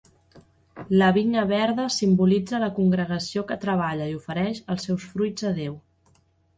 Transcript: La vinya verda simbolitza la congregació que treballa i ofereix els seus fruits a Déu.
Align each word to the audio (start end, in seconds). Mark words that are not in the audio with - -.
La 1.01 1.09
vinya 1.17 1.43
verda 1.51 1.85
simbolitza 1.97 2.63
la 2.65 2.71
congregació 2.79 3.47
que 3.53 3.61
treballa 3.69 4.11
i 4.15 4.19
ofereix 4.25 4.67
els 4.77 4.91
seus 4.91 5.11
fruits 5.15 5.51
a 5.53 5.57
Déu. 5.65 5.83